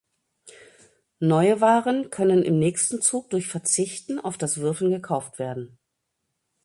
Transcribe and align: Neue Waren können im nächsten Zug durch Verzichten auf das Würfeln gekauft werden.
Neue 1.19 1.61
Waren 1.61 2.09
können 2.09 2.41
im 2.41 2.57
nächsten 2.57 3.03
Zug 3.03 3.29
durch 3.29 3.45
Verzichten 3.47 4.19
auf 4.19 4.35
das 4.35 4.57
Würfeln 4.57 4.89
gekauft 4.89 5.37
werden. 5.37 5.77